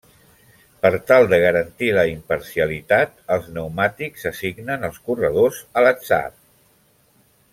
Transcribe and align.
Per 0.85 0.89
tal 1.09 1.27
de 1.33 1.37
garantir 1.43 1.89
la 1.97 2.05
imparcialitat, 2.11 3.13
els 3.37 3.45
pneumàtics 3.51 4.25
s'assignen 4.27 4.89
als 4.89 4.99
corredors 5.11 5.61
a 5.83 5.87
l'atzar. 5.89 6.23